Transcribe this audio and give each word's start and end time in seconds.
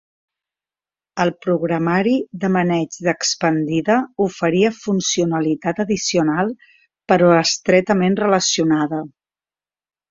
El 1.25 1.31
programari 1.45 2.13
de 2.45 2.49
maneig 2.55 2.97
d'expandida 3.09 3.99
oferia 4.27 4.73
funcionalitat 4.81 5.83
addicional 5.87 6.51
però 7.13 7.33
estretament 7.47 8.21
relacionada. 8.27 9.07